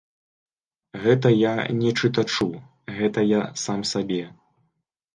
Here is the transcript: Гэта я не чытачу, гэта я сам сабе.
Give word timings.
Гэта 1.03 1.27
я 1.33 1.51
не 1.83 1.93
чытачу, 1.99 2.49
гэта 2.99 3.29
я 3.37 3.41
сам 3.69 3.89
сабе. 3.95 4.23